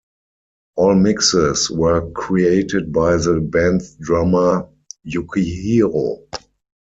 [0.77, 4.67] All mixes were created by the band's drummer,
[5.07, 6.23] Yukihiro.